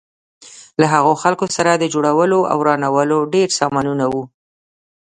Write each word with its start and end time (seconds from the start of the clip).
له 0.79 0.85
هغو 0.93 1.13
خلکو 1.23 1.45
سره 1.57 1.71
د 1.75 1.83
جوړولو 1.93 2.39
او 2.51 2.57
ورانولو 2.61 3.17
ډېر 3.33 3.47
سامانونه 3.59 4.05
وو. 4.13 4.23